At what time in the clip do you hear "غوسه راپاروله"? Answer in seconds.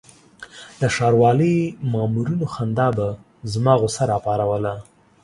3.81-4.73